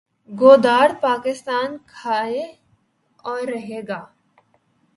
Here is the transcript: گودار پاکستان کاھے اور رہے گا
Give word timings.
گودار 0.31 0.89
پاکستان 1.01 1.77
کاھے 1.93 2.43
اور 3.19 3.41
رہے 3.47 3.81
گا 3.87 4.03